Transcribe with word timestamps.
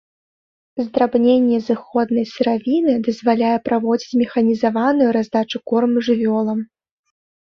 Здрабненне 0.83 1.57
зыходнай 1.67 2.23
сыравіны 2.31 2.95
дазваляе 3.07 3.53
праводзіць 3.69 4.17
механізаваную 4.23 5.09
раздачу 5.17 5.57
корму 5.73 5.99
жывёлам. 6.11 6.59